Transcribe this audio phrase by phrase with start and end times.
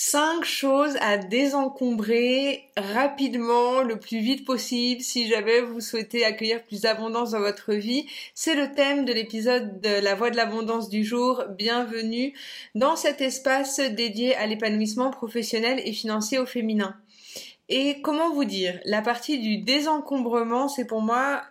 [0.00, 6.82] Cinq choses à désencombrer rapidement, le plus vite possible, si jamais vous souhaitez accueillir plus
[6.82, 8.06] d'abondance dans votre vie.
[8.32, 11.42] C'est le thème de l'épisode de La Voix de l'abondance du jour.
[11.48, 12.32] Bienvenue
[12.76, 16.94] dans cet espace dédié à l'épanouissement professionnel et financier au féminin.
[17.68, 21.42] Et comment vous dire, la partie du désencombrement, c'est pour moi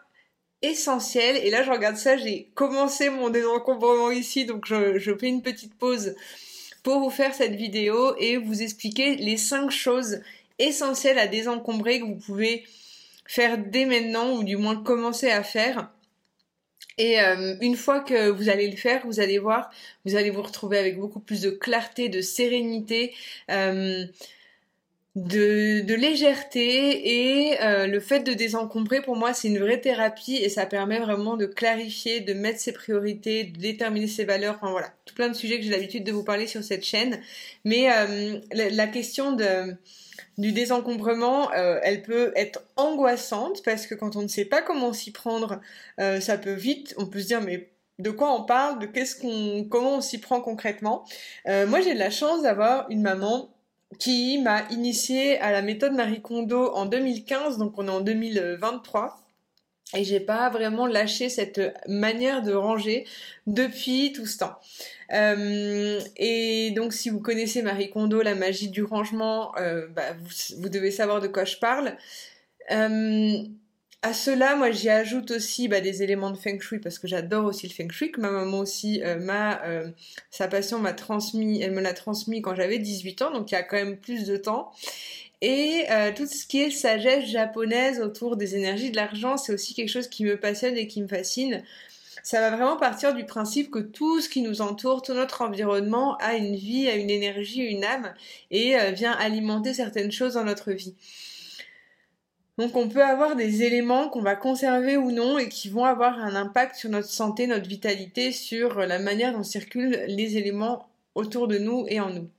[0.61, 1.36] essentiel.
[1.45, 5.77] Et là, je regarde ça, j'ai commencé mon désencombrement ici, donc je fais une petite
[5.77, 6.16] pause
[6.84, 10.21] pour vous faire cette vidéo et vous expliquer les 5 choses
[10.59, 12.63] essentielles à désencombrer que vous pouvez
[13.26, 15.90] faire dès maintenant ou du moins commencer à faire.
[16.98, 19.70] Et euh, une fois que vous allez le faire, vous allez voir,
[20.05, 23.14] vous allez vous retrouver avec beaucoup plus de clarté, de sérénité.
[23.52, 24.05] Euh,
[25.17, 30.48] de, légèreté et euh, le fait de désencombrer pour moi c'est une vraie thérapie et
[30.48, 34.94] ça permet vraiment de clarifier, de mettre ses priorités, de déterminer ses valeurs, enfin voilà,
[35.05, 37.20] tout plein de sujets que j'ai l'habitude de vous parler sur cette chaîne.
[37.66, 39.75] Mais euh, la, question de,
[40.38, 44.94] du désencombrement, euh, elle peut être angoissante parce que quand on ne sait pas comment
[44.94, 45.59] s'y prendre,
[45.97, 49.64] ça peut vite, on peut se dire mais de quoi on parle, de qu'est-ce qu'on,
[49.67, 51.05] comment on s'y prend concrètement?
[51.47, 53.49] moi j'ai de la chance d'avoir une maman
[53.99, 59.23] qui m'a initié à la méthode Marie Kondo en 2015, donc on est en 2023.
[59.95, 63.05] Et j'ai pas vraiment lâché cette manière de ranger
[63.45, 64.59] depuis tout ce temps.
[65.13, 70.30] Euh, et donc si vous connaissez Marie Kondo, la magie du rangement, euh, bah, vous,
[70.58, 71.95] vous, devez savoir de quoi je parle.
[72.71, 73.38] Euh,
[74.03, 77.45] à cela, moi, j'y ajoute aussi bah, des éléments de feng shui parce que j'adore
[77.45, 78.12] aussi le feng shui.
[78.17, 79.89] Ma maman aussi, euh, m'a, euh,
[80.30, 83.58] sa passion m'a transmis, elle me l'a transmis quand j'avais 18 ans, donc il y
[83.58, 84.72] a quand même plus de temps.
[85.42, 89.73] Et euh, tout ce qui est sagesse japonaise autour des énergies de l'argent, c'est aussi
[89.73, 91.64] quelque chose qui me passionne et qui me fascine.
[92.23, 96.17] Ça va vraiment partir du principe que tout ce qui nous entoure, tout notre environnement
[96.17, 98.14] a une vie, a une énergie, une âme
[98.52, 100.94] et vient alimenter certaines choses dans notre vie.
[102.58, 106.17] Donc on peut avoir des éléments qu'on va conserver ou non et qui vont avoir
[106.19, 111.48] un impact sur notre santé, notre vitalité, sur la manière dont circulent les éléments autour
[111.48, 112.30] de nous et en nous.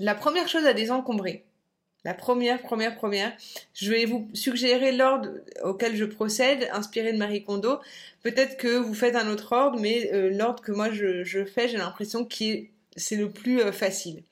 [0.00, 1.46] La première chose à désencombrer,
[2.06, 3.32] la première, première, première,
[3.74, 5.30] je vais vous suggérer l'ordre
[5.64, 7.80] auquel je procède, inspiré de Marie Kondo.
[8.22, 11.78] Peut-être que vous faites un autre ordre, mais euh, l'ordre que moi je, fais, j'ai
[11.78, 12.34] l'impression que
[12.96, 14.22] c'est le plus euh, facile.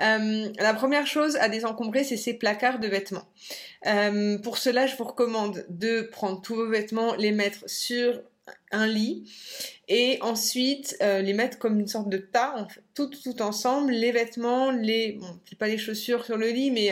[0.00, 3.26] Euh, la première chose à désencombrer, c'est ces placards de vêtements.
[3.86, 8.20] Euh, pour cela, je vous recommande de prendre tous vos vêtements, les mettre sur
[8.72, 9.30] un lit
[9.88, 13.10] et ensuite euh, les mettre comme une sorte de tas, en fait, tout,
[13.40, 16.90] ensemble, les vêtements, les, bon, pas les chaussures sur le lit, mais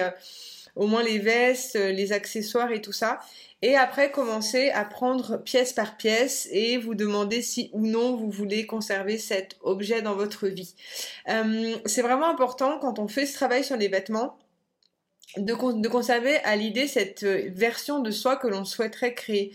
[0.76, 3.20] au moins les vestes, les accessoires et tout ça.
[3.62, 8.30] Et après, commencer à prendre pièce par pièce et vous demander si ou non vous
[8.30, 10.74] voulez conserver cet objet dans votre vie.
[11.28, 14.36] Euh, c'est vraiment important quand on fait ce travail sur les vêtements
[15.36, 19.52] de, conserver à l'idée cette euh, version de soi que l'on souhaiterait créer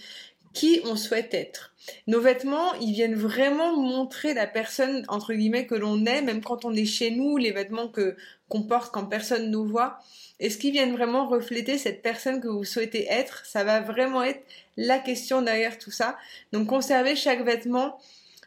[0.53, 1.75] qui on souhaite être.
[2.07, 6.65] Nos vêtements, ils viennent vraiment montrer la personne entre guillemets que l'on est, même quand
[6.65, 8.15] on est chez nous, les vêtements que
[8.49, 9.99] qu'on porte quand personne nous voit.
[10.39, 13.45] Est-ce qu'ils viennent vraiment refléter cette personne que vous souhaitez être?
[13.45, 14.43] Ça va vraiment être
[14.75, 16.17] la question derrière tout ça.
[16.51, 17.99] Donc conservez chaque vêtement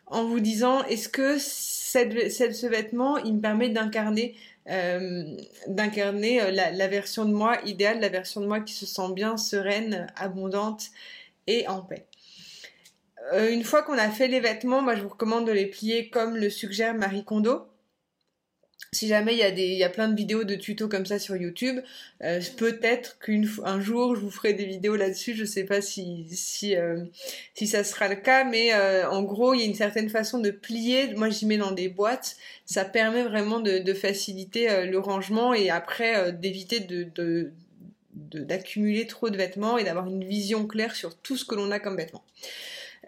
[0.07, 4.37] en vous disant est-ce que ce vêtement il me permet d'incarner
[4.69, 5.37] euh,
[5.67, 9.37] d'incarner euh, la, version de moi idéale, la version de moi qui se sent bien,
[9.37, 10.91] sereine, abondante
[11.47, 12.07] et en paix?
[13.33, 16.37] Euh, une fois qu'on a fait les vêtements, je vous recommande de les plier comme
[16.37, 17.70] le suggère Marie Kondo
[18.93, 21.37] si jamais il y a y a plein de vidéos de tutos comme ça sur
[21.37, 21.81] YouTube,
[22.25, 25.35] euh, peut-être qu'un jour je vous ferai des vidéos là-dessus.
[25.35, 26.27] Je sais pas si
[26.75, 27.05] euh,
[27.55, 30.39] si ça sera le cas, mais euh, en gros il y a une certaine façon
[30.41, 31.15] de plier.
[31.15, 32.37] Moi j'y mets dans des boîtes.
[32.67, 36.87] Ça permet vraiment de, faciliter le rangement et après d'éviter
[38.15, 41.79] d'accumuler trop de vêtements et d'avoir une vision claire sur tout ce que l'on a
[41.81, 42.25] comme vêtements.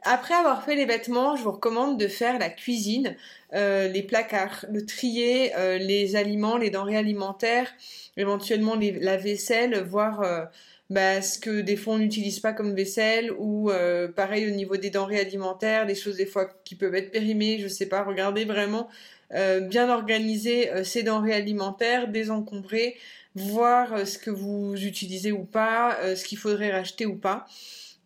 [0.05, 3.15] Après avoir fait les vêtements, je vous recommande de faire la cuisine,
[3.55, 7.72] euh, les placards, le trier, euh, les aliments, les denrées alimentaires,
[8.16, 10.45] éventuellement la vaisselle, voir euh,
[10.91, 13.71] bah, ce que des fois on n'utilise pas comme vaisselle ou
[14.16, 17.69] pareil au niveau des denrées alimentaires, des choses des fois qui peuvent être périmées, je
[17.69, 18.89] sais pas, regardez vraiment
[19.31, 22.98] bien organiser ces denrées alimentaires, désencombrer,
[23.34, 27.47] voir ce que vous utilisez ou pas, ce qu'il faudrait racheter ou pas.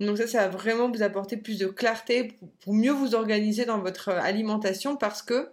[0.00, 3.78] Donc ça, ça va vraiment vous apporter plus de clarté pour mieux vous organiser dans
[3.78, 5.48] votre alimentation parce que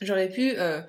[0.00, 0.80] j'aurais pu euh,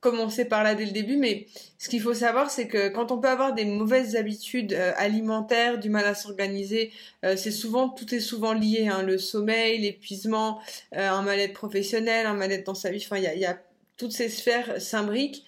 [0.00, 1.46] commencer par là dès le début, mais
[1.78, 5.78] ce qu'il faut savoir, c'est que quand on peut avoir des mauvaises habitudes euh, alimentaires,
[5.78, 6.92] du mal à s'organiser,
[7.24, 10.60] euh, c'est souvent tout est souvent lié, hein, le sommeil, l'épuisement,
[10.92, 13.02] un mal-être professionnel, un mal-être dans sa vie.
[13.04, 13.58] Enfin, il y a, y a
[13.96, 15.44] toutes ces sphères s'imbriquent.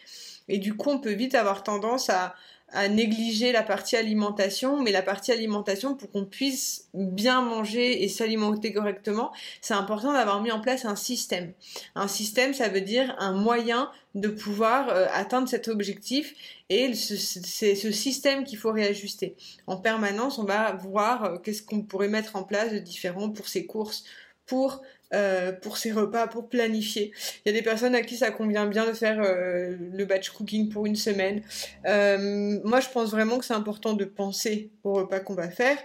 [0.48, 2.34] Et du coup, on peut vite avoir tendance à,
[2.70, 8.08] à négliger la partie alimentation, mais la partie alimentation, pour qu'on puisse bien manger et
[8.08, 11.52] s'alimenter correctement, c'est important d'avoir mis en place un système.
[11.94, 16.34] Un système, ça veut dire un moyen de pouvoir euh, atteindre cet objectif
[16.68, 19.36] et c'est ce système qu'il faut réajuster.
[19.66, 23.48] En permanence, on va voir euh, qu'est-ce qu'on pourrait mettre en place de différent pour
[23.48, 24.04] ses courses,
[24.46, 24.82] pour
[25.14, 27.12] euh, pour ses repas, pour planifier.
[27.44, 30.28] Il y a des personnes à qui ça convient bien de faire euh, le batch
[30.28, 31.40] cooking pour une semaine.
[31.86, 35.78] Euh, moi, je pense vraiment que c'est important de penser au repas qu'on va faire.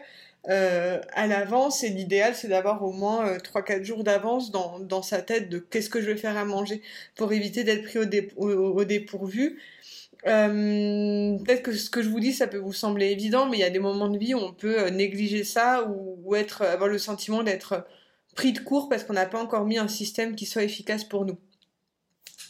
[0.45, 5.47] à l'avance et l'idéal c'est d'avoir au moins 3-4 jours d'avance dans, dans, sa tête
[5.47, 6.81] de qu'est-ce que je vais faire à manger
[7.15, 9.57] pour éviter d'être pris au, au, dépourvu.
[10.25, 13.63] Peut-être que ce que je vous dis ça peut vous sembler évident mais il y
[13.63, 16.97] a des moments de vie où on peut négliger ça ou, ou être, avoir le
[16.97, 17.85] sentiment d'être
[18.35, 21.25] pris de court parce qu'on n'a pas encore mis un système qui soit efficace pour
[21.25, 21.37] nous.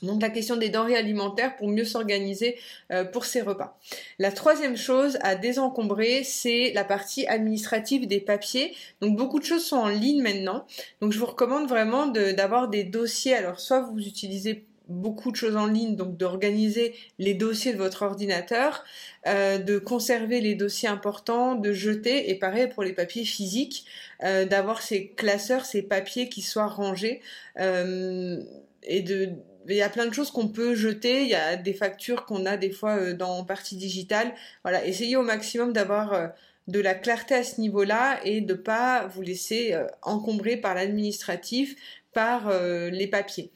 [0.03, 2.57] Donc la question des denrées alimentaires pour mieux s'organiser
[2.91, 3.80] euh, pour ces repas.
[4.19, 8.75] La troisième chose à désencombrer, c'est la partie administrative des papiers.
[9.01, 10.65] Donc beaucoup de choses sont en ligne maintenant.
[11.00, 13.33] Donc je vous recommande vraiment d'avoir des dossiers.
[13.33, 18.01] Alors soit vous utilisez beaucoup de choses en ligne, donc d'organiser les dossiers de votre
[18.01, 18.83] ordinateur,
[19.27, 23.85] euh, de conserver les dossiers importants, de jeter, et pareil pour les papiers physiques,
[24.24, 27.21] euh, d'avoir ces classeurs, ces papiers qui soient rangés,
[27.59, 28.41] euh,
[28.83, 29.30] et de
[29.69, 32.45] il y a plein de choses qu'on peut jeter, il y a des factures qu'on
[32.45, 34.33] a des fois dans partie digitale.
[34.63, 36.33] Voilà, essayez au maximum d'avoir
[36.68, 41.77] de la clarté à ce niveau-là et de pas vous laisser encombrer par l'administratif,
[42.13, 42.51] par
[42.92, 43.51] les papiers.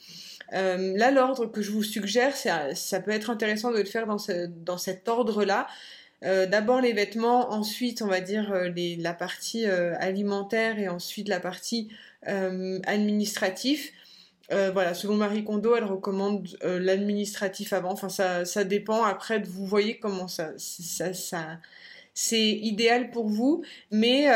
[0.54, 4.18] Euh, là, l'ordre que je vous suggère, ça peut être intéressant de le faire dans,
[4.48, 5.68] dans cet ordre-là.
[6.24, 11.30] Euh, D'abord les vêtements, ensuite on va dire euh, la partie euh, alimentaire et ensuite
[11.30, 11.90] la partie
[12.28, 13.92] euh, administrative.
[14.50, 17.92] voilà, selon Marie Kondo, elle recommande l'administratif avant.
[17.92, 19.04] Enfin, ça, ça dépend.
[19.04, 21.60] Après, vous voyez comment ça, ça, ça
[22.14, 24.28] c'est idéal pour vous, mais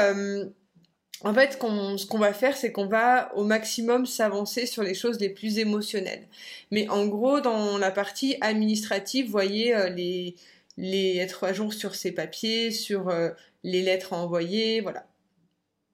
[1.24, 5.20] en fait, ce qu'on va faire, c'est qu'on va au maximum s'avancer sur les choses
[5.20, 6.28] les plus émotionnelles.
[6.72, 10.36] Mais en gros, dans la partie administrative, vous voyez euh, les,
[10.78, 13.30] les être à jour sur ces papiers, sur euh,
[13.64, 15.06] les lettres à envoyer, voilà.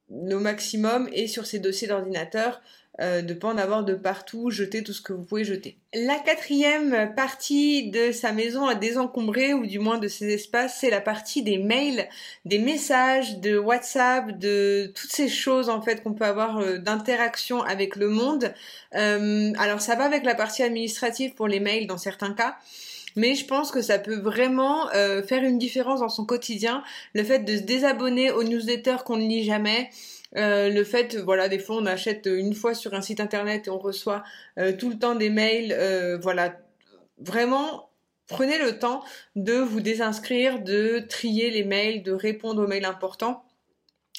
[0.10, 2.62] Au maximum et sur ces dossiers d'ordinateur,
[3.00, 5.78] euh, de pas en avoir de partout, jeter tout ce que vous pouvez jeter.
[5.94, 10.90] La quatrième partie de sa maison à désencombrer, ou du moins de ses espaces, c'est
[10.90, 12.10] la partie des mails,
[12.46, 17.62] des messages, de WhatsApp, de toutes ces choses en fait qu'on peut avoir euh, d'interaction
[17.62, 18.52] avec le monde.
[18.96, 22.58] Euh, alors ça va avec la partie administrative pour les mails dans certains cas
[23.18, 26.84] mais je pense que ça peut vraiment euh, faire une différence dans son quotidien.
[27.14, 29.90] Le fait de se désabonner aux newsletters qu'on ne lit jamais,
[30.38, 33.70] euh, le fait, voilà, des fois on achète une fois sur un site internet et
[33.72, 34.24] on reçoit
[34.60, 35.76] euh, tout le temps des mails,
[36.22, 36.56] voilà,
[37.18, 37.90] vraiment
[38.28, 39.04] prenez le temps
[39.36, 43.44] de vous désinscrire, de trier les mails, de répondre aux mails importants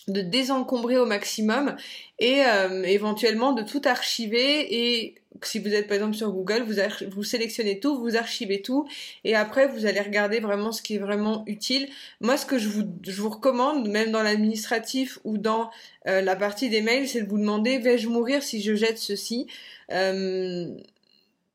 [0.08, 1.76] de désencombrer au maximum
[2.19, 2.43] et
[2.84, 6.64] éventuellement de tout archiver et si vous êtes par exemple sur Google,
[7.10, 8.88] vous, sélectionnez tout, vous archivez tout,
[9.25, 11.88] et après vous allez regarder vraiment ce qui est vraiment utile.
[12.20, 15.70] Moi, ce que je vous, je vous recommande, même dans l'administratif ou dans
[16.06, 19.46] euh, la partie des mails, c'est de vous demander vais-je mourir si je jette ceci?
[19.93, 20.66] Euh,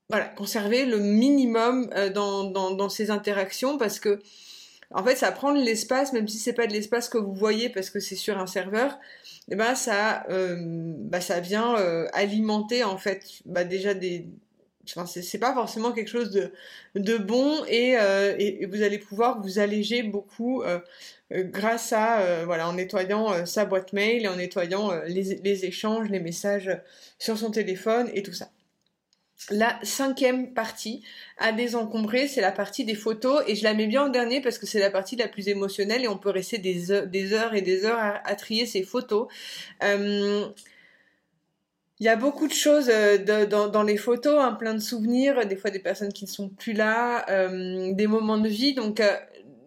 [0.10, 4.22] Voilà, conserver le minimum euh, dans, dans, dans ces interactions parce que
[4.94, 7.70] en fait, ça prend de l'espace, même si c'est pas de l'espace que vous voyez
[7.70, 9.00] parce que c'est sur un serveur
[9.50, 14.28] et eh ben ça, euh, bah ça vient euh, alimenter en fait bah déjà des
[14.86, 16.32] Enfin, c'est pas forcément quelque chose
[16.94, 20.62] de, bon et, euh, et, vous allez pouvoir vous alléger beaucoup
[21.32, 26.70] grâce à voilà en nettoyant sa boîte mail et en nettoyant les échanges, les messages
[27.18, 28.50] sur son téléphone et tout ça.
[29.50, 31.04] La cinquième partie
[31.38, 34.58] à désencombrer, c'est la partie des photos et je la mets bien en dernier parce
[34.58, 37.86] que c'est la partie la plus émotionnelle et on peut rester des heures, et des
[37.86, 39.28] heures à, trier ces photos.
[39.84, 40.48] Euh,
[42.00, 45.56] il y a beaucoup de choses euh, dans, les photos, hein, plein de souvenirs, des
[45.56, 48.76] fois des personnes qui ne sont plus là, euh, des moments de vie.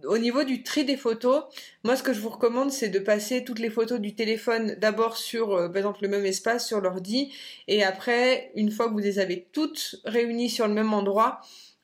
[0.06, 1.44] Au niveau du tri des photos,
[1.84, 5.16] moi ce que je vous recommande c'est de passer toutes les photos du téléphone d'abord
[5.16, 7.32] sur euh, par exemple le même espace sur l'ordi
[7.68, 11.40] et après une fois que vous les avez toutes réunies sur le même endroit,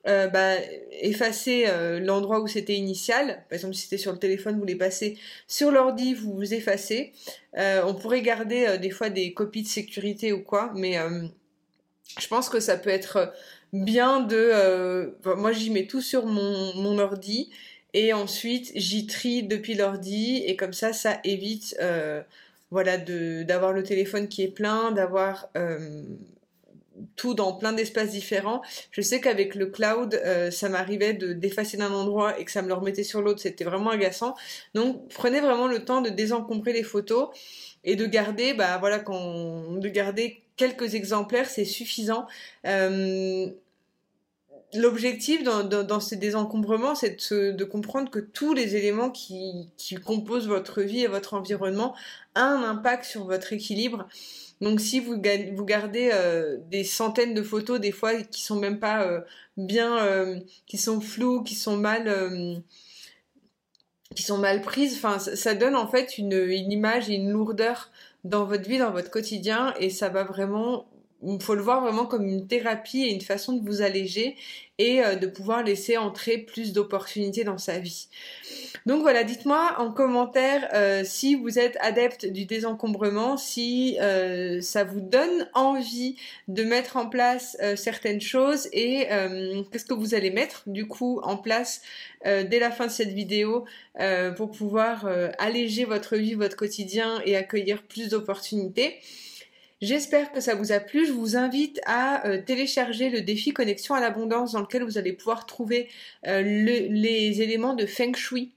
[0.09, 0.55] euh, bah,
[1.01, 3.45] effacer euh, l'endroit où c'était initial.
[3.49, 7.13] Par exemple, si c'était sur le téléphone, vous les passez sur l'ordi, vous vous effacez.
[7.55, 10.97] on pourrait garder des fois des copies de sécurité ou quoi, mais
[12.19, 13.33] je pense que ça peut être
[13.73, 15.15] bien de...
[15.37, 17.51] moi, j'y mets tout sur mon, mon ordi
[17.95, 22.23] et ensuite, j'y trie depuis l'ordi et comme ça, ça évite euh,
[22.71, 26.03] d'avoir le téléphone qui est plein, d'avoir euh,
[27.17, 28.63] tout dans plein d'espaces différents.
[28.91, 30.21] Je sais qu'avec le cloud,
[30.51, 33.65] ça m'arrivait de d'effacer d'un endroit et que ça me le remettait sur l'autre, c'était
[33.65, 34.35] vraiment agaçant.
[34.75, 37.29] Donc prenez vraiment le temps de désencombrer les photos
[37.85, 42.27] et de garder, bah voilà, quand, de garder quelques exemplaires, c'est suffisant.
[42.67, 43.51] Euh,
[44.75, 49.69] L'objectif dans, ces désencombrements, c'est de, comprendre que tous les éléments qui,
[50.05, 51.95] composent votre vie et votre environnement
[52.37, 54.09] ont un impact sur votre équilibre.
[54.63, 59.05] Donc si vous, gardez euh, des centaines de photos, des fois qui sont même pas
[59.05, 59.21] euh,
[59.59, 62.63] bien, euh, qui sont floues, qui sont mal
[64.15, 64.95] qui sont mal prises.
[64.95, 67.91] Enfin, ça donne en fait une, une, image et une lourdeur
[68.25, 70.87] dans votre vie, dans votre quotidien, et ça va vraiment.
[71.25, 74.37] Il faut le voir vraiment comme une thérapie et une façon de vous alléger
[74.79, 78.09] et euh, de pouvoir laisser entrer plus d'opportunités dans sa vie.
[78.87, 84.83] Donc voilà, dites-moi en commentaire euh, si vous êtes adepte du désencombrement, si euh, ça
[84.83, 86.17] vous donne envie
[86.49, 89.07] de mettre en place certaines choses et
[89.71, 91.83] qu'est-ce que vous allez mettre du coup en place
[92.25, 93.65] dès la fin de cette vidéo
[94.37, 95.07] pour pouvoir
[95.39, 98.99] alléger votre vie, votre quotidien et accueillir plus d'opportunités.
[99.83, 101.07] J'espère que ça vous a plu.
[101.07, 105.13] Je vous invite à euh, télécharger le défi Connexion à l'abondance dans lequel vous allez
[105.13, 105.89] pouvoir trouver
[106.29, 108.53] euh, le, les éléments de Feng Shui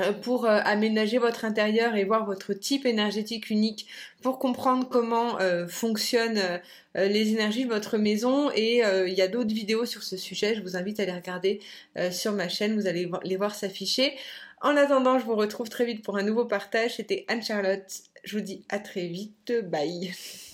[0.00, 3.86] euh, pour aménager votre intérieur et voir votre type énergétique unique
[4.20, 6.60] pour comprendre comment fonctionnent
[6.94, 8.50] les énergies de votre maison.
[8.54, 10.54] Et il y a d'autres vidéos sur ce sujet.
[10.54, 11.60] Je vous invite à les regarder
[12.10, 12.74] sur ma chaîne.
[12.78, 14.12] Vous allez les voir s'afficher.
[14.60, 16.96] En attendant je vous retrouve très vite pour un nouveau partage.
[16.96, 19.52] C'était Anne-Charlotte je vous dis à très vite.
[19.64, 20.12] Bye